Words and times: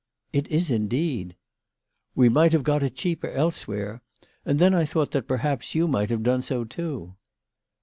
"It 0.33 0.47
is, 0.47 0.71
indeed." 0.71 1.35
"We 2.15 2.27
might 2.27 2.53
have 2.53 2.63
got 2.63 2.81
it 2.81 2.95
cheaper 2.95 3.29
elsewhere. 3.29 4.01
And 4.43 4.57
then 4.57 4.73
I 4.73 4.83
thought 4.83 5.11
that 5.11 5.27
perhaps 5.27 5.75
you 5.75 5.87
might 5.87 6.09
have 6.09 6.23
done 6.23 6.41
so 6.41 6.63
too." 6.63 7.13